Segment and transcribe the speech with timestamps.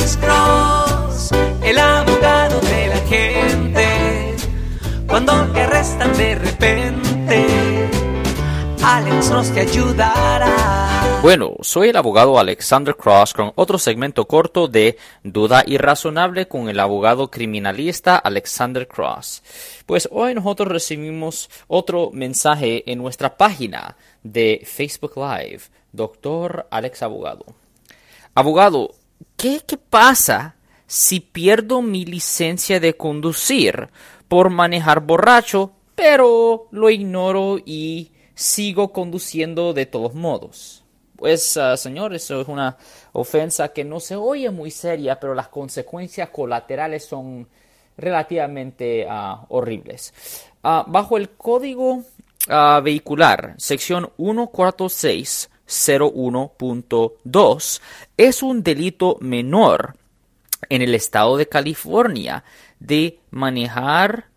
[0.00, 1.30] Alex Cross,
[1.62, 4.36] el abogado de la gente.
[5.06, 7.46] Cuando te arrestan de repente,
[8.82, 11.20] Alex Cross ayudará.
[11.20, 16.80] Bueno, soy el abogado Alexander Cross con otro segmento corto de Duda Irrazonable con el
[16.80, 19.42] abogado criminalista Alexander Cross.
[19.84, 27.44] Pues hoy nosotros recibimos otro mensaje en nuestra página de Facebook Live, Doctor Alex Abogado.
[28.34, 28.94] Abogado,
[29.36, 33.88] ¿qué, qué pasa si pierdo mi licencia de conducir
[34.28, 40.84] por manejar borracho, pero lo ignoro y sigo conduciendo de todos modos?
[41.16, 42.78] Pues, uh, señor, eso es una
[43.12, 47.46] ofensa que no se oye muy seria, pero las consecuencias colaterales son
[47.98, 50.14] relativamente uh, horribles.
[50.62, 52.04] Uh, bajo el código
[52.82, 54.10] vehicular, sección
[55.70, 57.80] 14601.2,
[58.16, 59.96] es un delito menor
[60.68, 62.44] en el estado de California
[62.78, 64.28] de manejar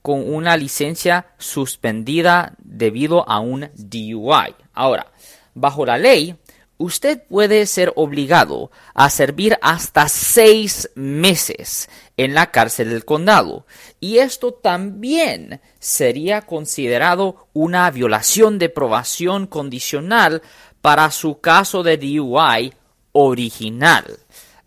[0.00, 4.54] con una licencia suspendida debido a un DUI.
[4.72, 5.12] Ahora,
[5.54, 6.36] bajo la ley,
[6.78, 13.66] usted puede ser obligado a servir hasta seis meses en la cárcel del condado.
[14.00, 20.42] Y esto también sería considerado una violación de probación condicional
[20.80, 22.72] para su caso de DUI
[23.12, 24.04] original.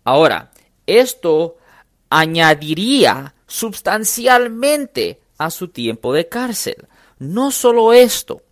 [0.04, 0.50] Ahora,
[0.86, 1.56] esto
[2.08, 6.88] añadiría sustancialmente a su tiempo de cárcel.
[7.18, 8.42] No solo esto,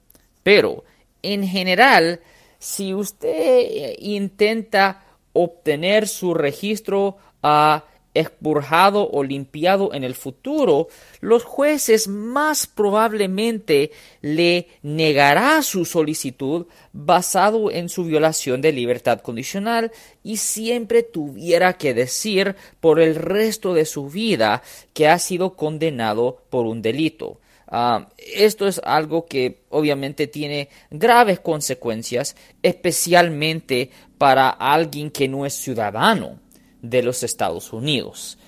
[0.43, 0.85] pero
[1.23, 2.21] en general,
[2.59, 7.85] si usted intenta obtener su registro a
[8.15, 10.89] expurgado o limpiado en el futuro,
[11.21, 13.93] los jueces más probablemente
[14.23, 19.93] le negará su solicitud basado en su violación de libertad condicional
[20.25, 24.63] y siempre tuviera que decir por el resto de su vida
[24.95, 27.39] que ha sido condenado por un delito.
[27.71, 35.55] Uh, esto es algo que obviamente tiene graves consecuencias, especialmente para alguien que no es
[35.55, 36.39] ciudadano
[36.81, 38.39] de los Estados Unidos.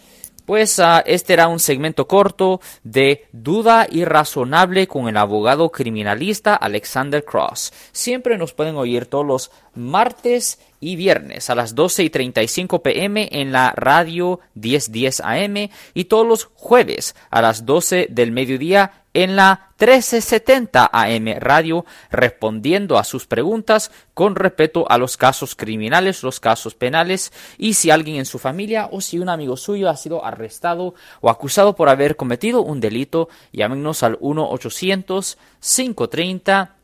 [0.47, 7.25] Pues uh, este era un segmento corto de Duda Irrazonable con el abogado criminalista Alexander
[7.25, 7.72] Cross.
[7.93, 13.28] Siempre nos pueden oír todos los martes y viernes a las 12 y 35 pm
[13.31, 19.37] en la radio 1010 AM y todos los jueves a las 12 del mediodía en
[19.37, 26.38] la 1370 AM Radio respondiendo a sus preguntas con respecto a los casos criminales, los
[26.38, 30.25] casos penales y si alguien en su familia o si un amigo suyo ha sido
[30.25, 36.77] arrestado o acusado por haber cometido un delito, llámenos al 1 800 530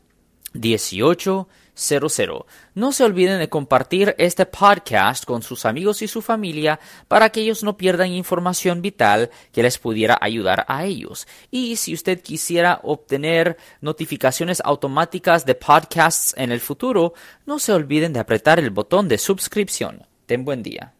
[0.53, 2.45] 18 00.
[2.73, 7.41] No se olviden de compartir este podcast con sus amigos y su familia para que
[7.41, 11.27] ellos no pierdan información vital que les pudiera ayudar a ellos.
[11.51, 17.13] Y si usted quisiera obtener notificaciones automáticas de podcasts en el futuro,
[17.45, 20.05] no se olviden de apretar el botón de suscripción.
[20.25, 20.96] Ten buen día.